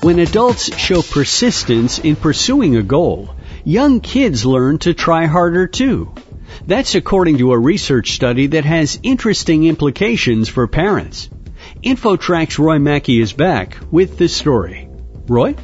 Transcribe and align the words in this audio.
When 0.00 0.20
adults 0.20 0.76
show 0.78 1.02
persistence 1.02 1.98
in 1.98 2.14
pursuing 2.14 2.76
a 2.76 2.84
goal, 2.84 3.34
young 3.64 3.98
kids 3.98 4.46
learn 4.46 4.78
to 4.78 4.94
try 4.94 5.26
harder 5.26 5.66
too. 5.66 6.14
That's 6.66 6.94
according 6.94 7.38
to 7.38 7.50
a 7.50 7.58
research 7.58 8.12
study 8.12 8.46
that 8.48 8.64
has 8.64 9.00
interesting 9.02 9.64
implications 9.64 10.48
for 10.48 10.68
parents. 10.68 11.28
InfoTrack's 11.82 12.60
Roy 12.60 12.78
Mackey 12.78 13.20
is 13.20 13.32
back 13.32 13.76
with 13.90 14.18
the 14.18 14.28
story. 14.28 14.88
Roy? 15.26 15.56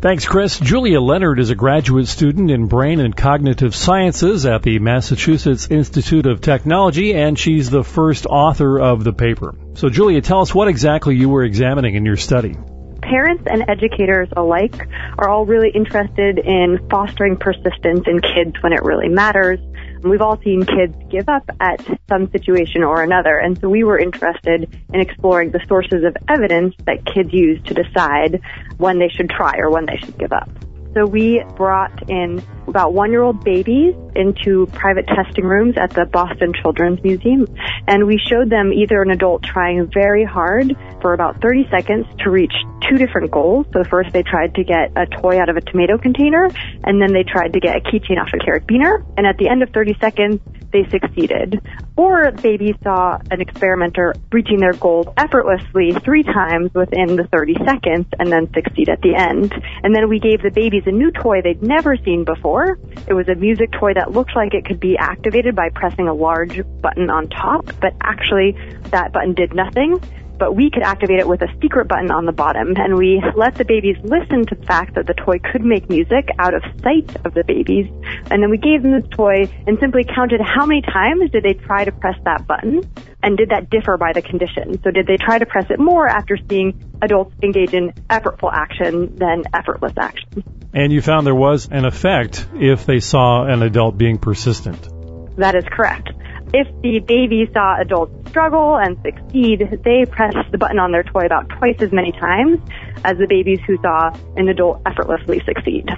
Thanks, 0.00 0.24
Chris. 0.24 0.58
Julia 0.58 1.02
Leonard 1.02 1.38
is 1.38 1.50
a 1.50 1.54
graduate 1.54 2.08
student 2.08 2.50
in 2.50 2.68
brain 2.68 3.00
and 3.00 3.14
cognitive 3.14 3.74
sciences 3.74 4.46
at 4.46 4.62
the 4.62 4.78
Massachusetts 4.78 5.68
Institute 5.70 6.24
of 6.24 6.40
Technology, 6.40 7.12
and 7.12 7.38
she's 7.38 7.68
the 7.68 7.84
first 7.84 8.24
author 8.24 8.80
of 8.80 9.04
the 9.04 9.12
paper. 9.12 9.54
So, 9.74 9.90
Julia, 9.90 10.22
tell 10.22 10.40
us 10.40 10.54
what 10.54 10.68
exactly 10.68 11.16
you 11.16 11.28
were 11.28 11.44
examining 11.44 11.96
in 11.96 12.06
your 12.06 12.16
study 12.16 12.56
parents 13.04 13.44
and 13.46 13.64
educators 13.68 14.28
alike 14.36 14.88
are 15.18 15.28
all 15.28 15.44
really 15.46 15.70
interested 15.70 16.38
in 16.38 16.78
fostering 16.90 17.36
persistence 17.36 18.04
in 18.06 18.20
kids 18.20 18.56
when 18.62 18.72
it 18.72 18.82
really 18.82 19.08
matters. 19.08 19.60
We've 20.02 20.20
all 20.20 20.40
seen 20.42 20.64
kids 20.64 20.96
give 21.10 21.28
up 21.28 21.48
at 21.60 21.84
some 22.08 22.30
situation 22.30 22.82
or 22.82 23.02
another, 23.02 23.38
and 23.38 23.58
so 23.58 23.68
we 23.68 23.84
were 23.84 23.98
interested 23.98 24.68
in 24.92 25.00
exploring 25.00 25.50
the 25.50 25.60
sources 25.66 26.04
of 26.04 26.16
evidence 26.28 26.74
that 26.84 27.04
kids 27.06 27.32
use 27.32 27.62
to 27.64 27.74
decide 27.74 28.40
when 28.78 28.98
they 28.98 29.08
should 29.08 29.30
try 29.30 29.54
or 29.58 29.70
when 29.70 29.86
they 29.86 29.96
should 29.96 30.18
give 30.18 30.32
up. 30.32 30.48
So 30.94 31.06
we 31.06 31.42
brought 31.56 32.08
in 32.08 32.40
about 32.68 32.92
one 32.92 33.10
year 33.10 33.22
old 33.22 33.42
babies 33.44 33.94
into 34.14 34.66
private 34.66 35.06
testing 35.08 35.44
rooms 35.44 35.74
at 35.76 35.90
the 35.90 36.06
Boston 36.06 36.52
Children's 36.62 37.02
Museum. 37.02 37.46
And 37.88 38.06
we 38.06 38.18
showed 38.18 38.48
them 38.48 38.72
either 38.72 39.02
an 39.02 39.10
adult 39.10 39.42
trying 39.42 39.90
very 39.92 40.24
hard 40.24 40.76
for 41.00 41.12
about 41.12 41.40
30 41.42 41.68
seconds 41.70 42.06
to 42.20 42.30
reach 42.30 42.54
two 42.88 42.96
different 42.96 43.30
goals. 43.30 43.66
So 43.72 43.82
first 43.84 44.12
they 44.12 44.22
tried 44.22 44.54
to 44.54 44.64
get 44.64 44.92
a 44.96 45.06
toy 45.06 45.40
out 45.40 45.48
of 45.48 45.56
a 45.56 45.60
tomato 45.60 45.98
container, 45.98 46.48
and 46.84 47.00
then 47.00 47.12
they 47.12 47.24
tried 47.24 47.52
to 47.54 47.60
get 47.60 47.76
a 47.76 47.80
keychain 47.80 48.20
off 48.20 48.28
a 48.32 48.38
carabiner. 48.38 49.04
And 49.16 49.26
at 49.26 49.36
the 49.38 49.48
end 49.48 49.62
of 49.62 49.70
30 49.70 49.96
seconds, 50.00 50.40
they 50.72 50.88
succeeded. 50.90 51.60
Or 51.96 52.32
babies 52.32 52.74
saw 52.82 53.18
an 53.30 53.40
experimenter 53.40 54.14
reaching 54.32 54.58
their 54.58 54.72
goals 54.72 55.06
effortlessly 55.16 55.92
three 56.04 56.24
times 56.24 56.74
within 56.74 57.16
the 57.16 57.28
30 57.32 57.54
seconds 57.64 58.06
and 58.18 58.30
then 58.30 58.52
succeed 58.52 58.88
at 58.88 59.00
the 59.00 59.14
end. 59.14 59.54
And 59.82 59.94
then 59.94 60.08
we 60.08 60.18
gave 60.18 60.42
the 60.42 60.50
babies 60.50 60.83
a 60.86 60.92
new 60.92 61.10
toy 61.10 61.42
they'd 61.42 61.62
never 61.62 61.96
seen 61.96 62.24
before. 62.24 62.78
It 63.06 63.14
was 63.14 63.28
a 63.28 63.34
music 63.34 63.72
toy 63.72 63.94
that 63.94 64.12
looked 64.12 64.34
like 64.36 64.54
it 64.54 64.64
could 64.64 64.80
be 64.80 64.96
activated 64.98 65.54
by 65.54 65.68
pressing 65.70 66.08
a 66.08 66.14
large 66.14 66.60
button 66.80 67.10
on 67.10 67.28
top, 67.28 67.66
but 67.80 67.94
actually 68.00 68.56
that 68.90 69.12
button 69.12 69.34
did 69.34 69.54
nothing 69.54 70.00
but 70.38 70.54
we 70.54 70.70
could 70.70 70.82
activate 70.82 71.20
it 71.20 71.28
with 71.28 71.42
a 71.42 71.48
secret 71.60 71.88
button 71.88 72.10
on 72.10 72.26
the 72.26 72.32
bottom. 72.32 72.74
And 72.76 72.96
we 72.96 73.22
let 73.36 73.54
the 73.54 73.64
babies 73.64 73.96
listen 74.02 74.46
to 74.46 74.54
the 74.54 74.66
fact 74.66 74.94
that 74.94 75.06
the 75.06 75.14
toy 75.14 75.38
could 75.38 75.64
make 75.64 75.88
music 75.88 76.28
out 76.38 76.54
of 76.54 76.62
sight 76.82 77.24
of 77.24 77.34
the 77.34 77.44
babies. 77.44 77.86
And 78.30 78.42
then 78.42 78.50
we 78.50 78.58
gave 78.58 78.82
them 78.82 78.92
this 78.92 79.08
toy 79.10 79.48
and 79.66 79.78
simply 79.80 80.04
counted 80.04 80.40
how 80.40 80.66
many 80.66 80.82
times 80.82 81.30
did 81.30 81.42
they 81.42 81.54
try 81.54 81.84
to 81.84 81.92
press 81.92 82.16
that 82.24 82.46
button 82.46 82.82
and 83.22 83.36
did 83.36 83.50
that 83.50 83.70
differ 83.70 83.96
by 83.96 84.12
the 84.12 84.22
condition? 84.22 84.82
So 84.82 84.90
did 84.90 85.06
they 85.06 85.16
try 85.16 85.38
to 85.38 85.46
press 85.46 85.66
it 85.70 85.78
more 85.78 86.06
after 86.06 86.36
seeing 86.48 86.92
adults 87.00 87.34
engage 87.42 87.72
in 87.72 87.92
effortful 88.10 88.52
action 88.52 89.16
than 89.16 89.44
effortless 89.52 89.94
action? 89.98 90.44
And 90.72 90.92
you 90.92 91.00
found 91.00 91.26
there 91.26 91.34
was 91.34 91.68
an 91.70 91.84
effect 91.84 92.46
if 92.54 92.84
they 92.84 93.00
saw 93.00 93.44
an 93.46 93.62
adult 93.62 93.96
being 93.96 94.18
persistent. 94.18 94.88
That 95.36 95.54
is 95.54 95.64
correct 95.70 96.10
if 96.54 96.68
the 96.82 97.00
baby 97.00 97.50
saw 97.52 97.80
adults 97.80 98.23
struggle 98.34 98.76
and 98.76 98.98
succeed, 99.00 99.60
they 99.84 100.04
pressed 100.04 100.50
the 100.50 100.58
button 100.58 100.80
on 100.80 100.90
their 100.90 101.04
toy 101.04 101.24
about 101.24 101.48
twice 101.50 101.76
as 101.78 101.92
many 101.92 102.10
times 102.10 102.58
as 103.04 103.16
the 103.16 103.28
babies 103.28 103.60
who 103.64 103.76
saw 103.80 104.10
an 104.36 104.48
adult 104.48 104.82
effortlessly 104.84 105.40
succeed. 105.46 105.88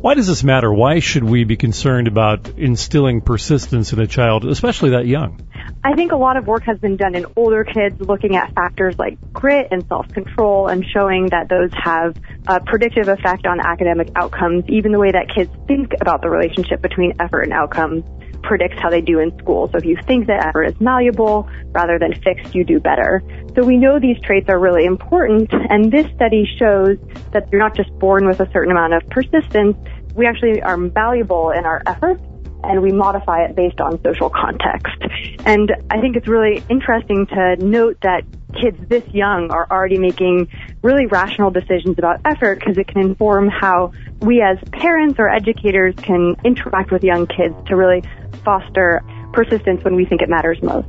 Why 0.00 0.14
does 0.14 0.26
this 0.26 0.42
matter? 0.42 0.72
Why 0.72 0.98
should 0.98 1.22
we 1.22 1.44
be 1.44 1.56
concerned 1.56 2.08
about 2.08 2.48
instilling 2.58 3.20
persistence 3.20 3.92
in 3.92 4.00
a 4.00 4.08
child, 4.08 4.44
especially 4.44 4.90
that 4.90 5.06
young? 5.06 5.48
I 5.84 5.94
think 5.94 6.10
a 6.10 6.16
lot 6.16 6.36
of 6.36 6.48
work 6.48 6.64
has 6.64 6.80
been 6.80 6.96
done 6.96 7.14
in 7.14 7.26
older 7.36 7.62
kids 7.62 8.00
looking 8.00 8.34
at 8.34 8.52
factors 8.54 8.98
like 8.98 9.16
grit 9.32 9.68
and 9.70 9.86
self-control 9.86 10.66
and 10.66 10.84
showing 10.84 11.28
that 11.28 11.48
those 11.48 11.70
have 11.80 12.16
a 12.48 12.58
predictive 12.60 13.06
effect 13.06 13.46
on 13.46 13.60
academic 13.60 14.08
outcomes, 14.16 14.64
even 14.68 14.90
the 14.90 14.98
way 14.98 15.12
that 15.12 15.32
kids 15.32 15.50
think 15.68 15.92
about 16.00 16.22
the 16.22 16.28
relationship 16.28 16.82
between 16.82 17.12
effort 17.20 17.42
and 17.42 17.52
outcomes 17.52 18.02
predicts 18.44 18.76
how 18.80 18.90
they 18.90 19.00
do 19.00 19.18
in 19.18 19.36
school. 19.38 19.68
So 19.72 19.78
if 19.78 19.84
you 19.84 19.96
think 20.06 20.26
that 20.26 20.46
effort 20.46 20.64
is 20.64 20.80
malleable 20.80 21.48
rather 21.72 21.98
than 21.98 22.14
fixed, 22.22 22.54
you 22.54 22.64
do 22.64 22.80
better. 22.80 23.22
So 23.54 23.64
we 23.64 23.76
know 23.76 23.98
these 23.98 24.20
traits 24.20 24.48
are 24.48 24.58
really 24.58 24.84
important, 24.84 25.50
and 25.52 25.92
this 25.92 26.06
study 26.14 26.48
shows 26.58 26.98
that 27.32 27.48
you're 27.50 27.60
not 27.60 27.76
just 27.76 27.90
born 27.98 28.26
with 28.26 28.40
a 28.40 28.50
certain 28.52 28.70
amount 28.70 28.94
of 28.94 29.08
persistence. 29.10 29.76
We 30.14 30.26
actually 30.26 30.62
are 30.62 30.76
malleable 30.76 31.50
in 31.50 31.64
our 31.64 31.82
efforts 31.86 32.22
and 32.64 32.82
we 32.82 32.92
modify 32.92 33.44
it 33.44 33.54
based 33.54 33.80
on 33.80 34.02
social 34.02 34.30
context. 34.30 34.96
And 35.44 35.70
I 35.90 36.00
think 36.00 36.16
it's 36.16 36.28
really 36.28 36.62
interesting 36.70 37.26
to 37.26 37.56
note 37.56 37.98
that 38.02 38.22
kids 38.64 38.88
this 38.88 39.04
young 39.12 39.50
are 39.50 39.66
already 39.70 39.98
making 39.98 40.48
really 40.82 41.06
rational 41.06 41.50
decisions 41.50 41.98
about 41.98 42.20
effort 42.24 42.58
because 42.58 42.78
it 42.78 42.86
can 42.86 43.00
inform 43.00 43.48
how 43.48 43.92
we 44.20 44.40
as 44.40 44.56
parents 44.72 45.16
or 45.18 45.28
educators 45.28 45.94
can 45.96 46.34
interact 46.44 46.90
with 46.90 47.04
young 47.04 47.26
kids 47.26 47.54
to 47.66 47.76
really 47.76 48.02
foster 48.44 49.02
persistence 49.32 49.84
when 49.84 49.96
we 49.96 50.06
think 50.06 50.22
it 50.22 50.30
matters 50.30 50.62
most. 50.62 50.88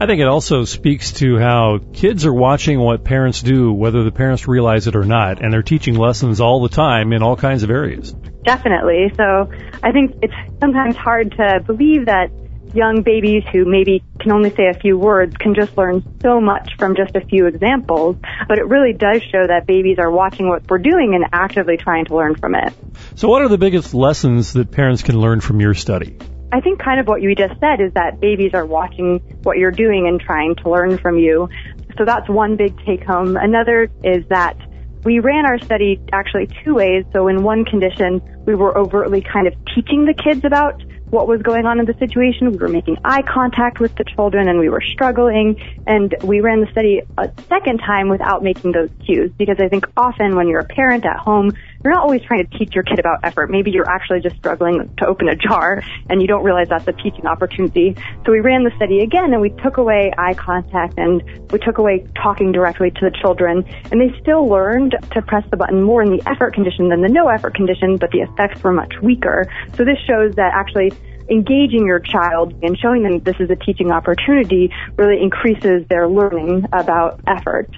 I 0.00 0.06
think 0.06 0.20
it 0.20 0.26
also 0.26 0.64
speaks 0.64 1.12
to 1.14 1.38
how 1.38 1.78
kids 1.92 2.26
are 2.26 2.34
watching 2.34 2.78
what 2.78 3.04
parents 3.04 3.42
do, 3.42 3.72
whether 3.72 4.04
the 4.04 4.10
parents 4.10 4.48
realize 4.48 4.86
it 4.86 4.96
or 4.96 5.04
not, 5.04 5.42
and 5.42 5.52
they're 5.52 5.62
teaching 5.62 5.94
lessons 5.94 6.40
all 6.40 6.62
the 6.62 6.68
time 6.68 7.12
in 7.12 7.22
all 7.22 7.36
kinds 7.36 7.62
of 7.62 7.70
areas. 7.70 8.12
Definitely. 8.44 9.12
So 9.16 9.50
I 9.82 9.92
think 9.92 10.16
it's 10.22 10.34
sometimes 10.60 10.96
hard 10.96 11.32
to 11.32 11.60
believe 11.64 12.06
that 12.06 12.30
young 12.74 13.02
babies 13.02 13.42
who 13.52 13.64
maybe 13.64 14.02
can 14.20 14.32
only 14.32 14.50
say 14.50 14.68
a 14.68 14.78
few 14.78 14.98
words 14.98 15.36
can 15.36 15.54
just 15.54 15.76
learn 15.76 16.02
so 16.22 16.40
much 16.40 16.72
from 16.78 16.94
just 16.94 17.16
a 17.16 17.20
few 17.20 17.46
examples, 17.46 18.16
but 18.48 18.58
it 18.58 18.66
really 18.66 18.92
does 18.92 19.22
show 19.22 19.46
that 19.46 19.66
babies 19.66 19.98
are 19.98 20.10
watching 20.10 20.48
what 20.48 20.68
we're 20.68 20.78
doing 20.78 21.14
and 21.14 21.24
actively 21.32 21.76
trying 21.76 22.04
to 22.06 22.14
learn 22.14 22.36
from 22.36 22.54
it. 22.54 22.72
So 23.16 23.28
what 23.28 23.42
are 23.42 23.48
the 23.48 23.58
biggest 23.58 23.94
lessons 23.94 24.52
that 24.52 24.70
parents 24.70 25.02
can 25.02 25.18
learn 25.18 25.40
from 25.40 25.60
your 25.60 25.74
study? 25.74 26.18
I 26.52 26.60
think 26.60 26.80
kind 26.80 27.00
of 27.00 27.06
what 27.06 27.22
you 27.22 27.34
just 27.34 27.58
said 27.60 27.80
is 27.80 27.92
that 27.94 28.20
babies 28.20 28.52
are 28.54 28.66
watching 28.66 29.20
what 29.42 29.56
you're 29.56 29.70
doing 29.70 30.08
and 30.08 30.20
trying 30.20 30.56
to 30.56 30.70
learn 30.70 30.98
from 30.98 31.16
you. 31.16 31.48
So 31.96 32.04
that's 32.04 32.28
one 32.28 32.56
big 32.56 32.76
take 32.84 33.04
home. 33.04 33.36
Another 33.36 33.88
is 34.02 34.26
that 34.28 34.56
we 35.04 35.20
ran 35.20 35.46
our 35.46 35.58
study 35.58 36.00
actually 36.12 36.48
two 36.64 36.74
ways. 36.74 37.04
So 37.12 37.28
in 37.28 37.42
one 37.42 37.64
condition, 37.64 38.20
we 38.46 38.54
were 38.54 38.76
overtly 38.76 39.22
kind 39.22 39.46
of 39.46 39.54
teaching 39.74 40.04
the 40.04 40.14
kids 40.14 40.44
about 40.44 40.82
what 41.10 41.26
was 41.28 41.42
going 41.42 41.66
on 41.66 41.78
in 41.80 41.86
the 41.86 41.94
situation. 41.98 42.50
We 42.50 42.56
were 42.56 42.68
making 42.68 42.98
eye 43.04 43.22
contact 43.22 43.80
with 43.80 43.94
the 43.96 44.04
children 44.04 44.48
and 44.48 44.58
we 44.58 44.68
were 44.68 44.80
struggling. 44.80 45.60
And 45.86 46.14
we 46.22 46.40
ran 46.40 46.60
the 46.60 46.68
study 46.70 47.02
a 47.18 47.30
second 47.48 47.78
time 47.78 48.08
without 48.08 48.42
making 48.42 48.72
those 48.72 48.90
cues 49.04 49.30
because 49.36 49.56
I 49.60 49.68
think 49.68 49.86
often 49.96 50.36
when 50.36 50.48
you're 50.48 50.60
a 50.60 50.64
parent 50.64 51.04
at 51.04 51.16
home, 51.16 51.52
you're 51.82 51.92
not 51.92 52.02
always 52.02 52.22
trying 52.22 52.46
to 52.46 52.58
teach 52.58 52.74
your 52.74 52.84
kid 52.84 52.98
about 52.98 53.20
effort. 53.22 53.50
Maybe 53.50 53.70
you're 53.70 53.88
actually 53.88 54.20
just 54.20 54.36
struggling 54.36 54.94
to 54.98 55.06
open 55.06 55.28
a 55.28 55.34
jar 55.34 55.82
and 56.08 56.20
you 56.20 56.28
don't 56.28 56.44
realize 56.44 56.68
that's 56.68 56.86
a 56.86 56.92
teaching 56.92 57.26
opportunity. 57.26 57.96
So 58.26 58.32
we 58.32 58.40
ran 58.40 58.64
the 58.64 58.72
study 58.76 59.00
again 59.00 59.32
and 59.32 59.40
we 59.40 59.50
took 59.62 59.78
away 59.78 60.12
eye 60.18 60.34
contact 60.34 60.98
and 60.98 61.22
we 61.50 61.58
took 61.58 61.78
away 61.78 62.06
talking 62.14 62.52
directly 62.52 62.90
to 62.90 63.00
the 63.00 63.10
children 63.20 63.64
and 63.90 64.00
they 64.00 64.14
still 64.20 64.46
learned 64.46 64.96
to 65.12 65.22
press 65.22 65.44
the 65.50 65.56
button 65.56 65.82
more 65.82 66.02
in 66.02 66.10
the 66.10 66.22
effort 66.28 66.54
condition 66.54 66.88
than 66.88 67.00
the 67.00 67.08
no 67.08 67.28
effort 67.28 67.54
condition, 67.54 67.96
but 67.96 68.10
the 68.10 68.20
effects 68.20 68.62
were 68.62 68.72
much 68.72 68.92
weaker. 69.02 69.46
So 69.74 69.84
this 69.84 69.98
shows 70.06 70.34
that 70.34 70.52
actually 70.54 70.92
engaging 71.30 71.86
your 71.86 72.00
child 72.00 72.54
and 72.62 72.78
showing 72.78 73.02
them 73.02 73.20
this 73.20 73.36
is 73.38 73.50
a 73.50 73.56
teaching 73.56 73.90
opportunity 73.90 74.72
really 74.96 75.22
increases 75.22 75.86
their 75.88 76.08
learning 76.08 76.66
about 76.72 77.20
effort. 77.26 77.68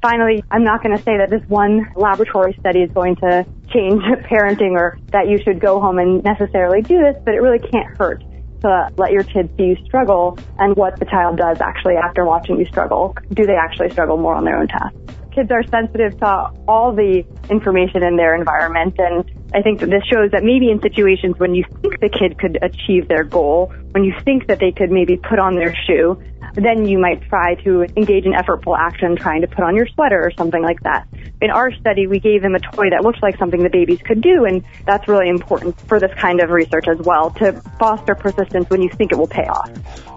Finally, 0.00 0.42
I'm 0.50 0.64
not 0.64 0.82
going 0.82 0.96
to 0.96 1.02
say 1.02 1.18
that 1.18 1.30
this 1.30 1.42
one 1.48 1.92
laboratory 1.94 2.56
study 2.58 2.80
is 2.80 2.90
going 2.90 3.16
to 3.16 3.46
change 3.72 4.02
parenting 4.30 4.72
or 4.72 4.98
that 5.12 5.28
you 5.28 5.38
should 5.42 5.60
go 5.60 5.80
home 5.80 5.98
and 5.98 6.24
necessarily 6.24 6.82
do 6.82 6.98
this, 6.98 7.16
but 7.24 7.34
it 7.34 7.42
really 7.42 7.60
can't 7.60 7.96
hurt 7.96 8.22
to 8.62 8.88
let 8.96 9.12
your 9.12 9.24
kids 9.24 9.50
see 9.56 9.64
you 9.64 9.76
struggle 9.84 10.38
and 10.58 10.74
what 10.76 10.98
the 10.98 11.04
child 11.04 11.36
does 11.36 11.60
actually 11.60 11.94
after 11.96 12.24
watching 12.24 12.58
you 12.58 12.64
struggle. 12.66 13.14
Do 13.32 13.44
they 13.44 13.56
actually 13.56 13.90
struggle 13.90 14.16
more 14.16 14.34
on 14.34 14.44
their 14.44 14.58
own 14.58 14.68
task? 14.68 14.94
Kids 15.34 15.50
are 15.50 15.62
sensitive 15.68 16.18
to 16.20 16.50
all 16.68 16.92
the 16.92 17.24
information 17.48 18.04
in 18.04 18.16
their 18.16 18.34
environment. 18.34 18.94
And 18.98 19.24
I 19.54 19.62
think 19.62 19.80
that 19.80 19.88
this 19.88 20.04
shows 20.04 20.30
that 20.32 20.44
maybe 20.44 20.70
in 20.70 20.80
situations 20.80 21.38
when 21.38 21.54
you 21.54 21.64
think 21.80 22.00
the 22.00 22.08
kid 22.08 22.38
could 22.38 22.58
achieve 22.60 23.08
their 23.08 23.24
goal, 23.24 23.72
when 23.92 24.04
you 24.04 24.14
think 24.24 24.46
that 24.48 24.58
they 24.58 24.72
could 24.72 24.90
maybe 24.90 25.16
put 25.16 25.38
on 25.38 25.56
their 25.56 25.74
shoe, 25.86 26.22
then 26.54 26.86
you 26.86 26.98
might 26.98 27.22
try 27.28 27.54
to 27.56 27.82
engage 27.96 28.24
in 28.24 28.32
effortful 28.32 28.76
action 28.78 29.16
trying 29.16 29.40
to 29.40 29.46
put 29.46 29.64
on 29.64 29.76
your 29.76 29.86
sweater 29.88 30.22
or 30.22 30.30
something 30.32 30.62
like 30.62 30.82
that. 30.82 31.06
In 31.40 31.50
our 31.50 31.72
study, 31.72 32.06
we 32.06 32.20
gave 32.20 32.42
them 32.42 32.54
a 32.54 32.60
toy 32.60 32.90
that 32.90 33.02
looked 33.02 33.22
like 33.22 33.38
something 33.38 33.62
the 33.62 33.70
babies 33.70 34.00
could 34.04 34.20
do, 34.20 34.44
and 34.44 34.64
that's 34.86 35.08
really 35.08 35.28
important 35.28 35.80
for 35.82 35.98
this 35.98 36.12
kind 36.16 36.40
of 36.40 36.50
research 36.50 36.86
as 36.88 36.98
well, 36.98 37.30
to 37.30 37.52
foster 37.78 38.14
persistence 38.14 38.68
when 38.68 38.82
you 38.82 38.90
think 38.90 39.12
it 39.12 39.18
will 39.18 39.26
pay 39.26 39.46
off. 39.46 39.70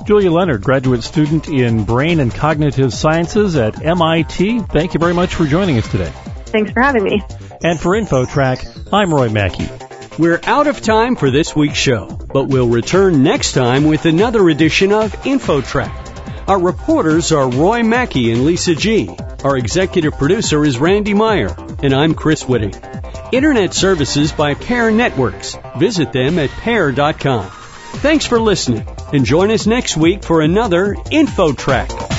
Julia 0.06 0.32
Leonard, 0.32 0.62
graduate 0.62 1.04
student 1.04 1.48
in 1.48 1.84
brain 1.84 2.20
and 2.20 2.34
cognitive 2.34 2.94
sciences 2.94 3.56
at 3.56 3.84
MIT. 3.84 4.60
Thank 4.60 4.94
you 4.94 5.00
very 5.00 5.14
much 5.14 5.34
for 5.34 5.46
joining 5.46 5.78
us 5.78 5.90
today. 5.90 6.12
Thanks 6.46 6.72
for 6.72 6.82
having 6.82 7.04
me. 7.04 7.24
And 7.64 7.80
for 7.80 7.92
InfoTrack, 7.92 8.94
I'm 8.94 9.14
Roy 9.14 9.30
Mackey. 9.30 9.68
We're 10.20 10.40
out 10.44 10.68
of 10.68 10.82
time 10.82 11.16
for 11.16 11.32
this 11.32 11.56
week's 11.56 11.78
show, 11.78 12.08
but 12.08 12.48
we'll 12.48 12.70
return 12.70 13.24
next 13.24 13.54
time 13.54 13.86
with 13.86 14.06
another 14.06 14.48
edition 14.48 14.94
of 14.94 15.12
InfoTrack. 15.24 16.05
Our 16.48 16.60
reporters 16.60 17.32
are 17.32 17.50
Roy 17.50 17.82
Mackey 17.82 18.32
and 18.32 18.46
Lisa 18.46 18.76
G. 18.76 19.10
Our 19.44 19.58
executive 19.58 20.14
producer 20.14 20.64
is 20.64 20.78
Randy 20.78 21.16
Meyer, 21.16 21.56
and 21.82 21.92
I'm 21.92 22.14
Chris 22.14 22.44
Whitting. 22.44 22.76
Internet 23.32 23.74
services 23.74 24.32
by 24.32 24.54
Pair 24.54 24.92
Networks. 24.92 25.58
Visit 25.80 26.14
them 26.14 26.38
at 26.38 26.52
pair.com. 26.52 27.50
Thanks 27.50 28.28
for 28.28 28.40
listening, 28.40 28.86
and 29.12 29.26
join 29.26 29.50
us 29.50 29.66
next 29.66 29.98
week 29.98 30.24
for 30.24 30.42
another 30.42 30.94
InfoTrack. 30.94 32.15